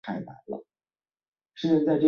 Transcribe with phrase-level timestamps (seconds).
[0.01, 0.01] 现存的开建古城始建于明
[0.47, 0.65] 洪武
[1.53, 1.99] 初年。